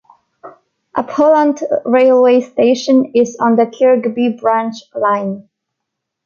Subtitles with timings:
[0.95, 5.47] Upholland railway station is on the Kirkby Branch Line.